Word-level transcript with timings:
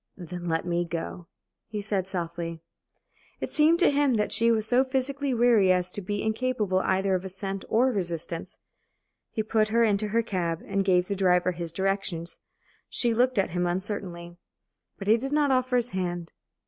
"Then 0.17 0.47
let 0.49 0.65
me 0.65 0.83
go," 0.83 1.27
he 1.67 1.79
said, 1.79 2.07
softly. 2.07 2.63
It 3.39 3.51
seemed 3.51 3.77
to 3.81 3.91
him 3.91 4.15
that 4.15 4.31
she 4.31 4.49
was 4.49 4.65
so 4.65 4.83
physically 4.83 5.31
weary 5.31 5.71
as 5.71 5.91
to 5.91 6.01
be 6.01 6.23
incapable 6.23 6.79
either 6.79 7.13
of 7.13 7.23
assent 7.23 7.65
or 7.69 7.91
resistance. 7.91 8.57
He 9.29 9.43
put 9.43 9.67
her 9.67 9.83
into 9.83 10.07
her 10.07 10.23
cab, 10.23 10.63
and 10.65 10.83
gave 10.83 11.07
the 11.07 11.15
driver 11.15 11.51
his 11.51 11.71
directions. 11.71 12.39
She 12.89 13.13
looked 13.13 13.37
at 13.37 13.51
him 13.51 13.67
uncertainly. 13.67 14.37
But 14.97 15.07
he 15.07 15.17
did 15.17 15.33
not 15.33 15.51
offer 15.51 15.75
his 15.75 15.91
hand. 15.91 16.31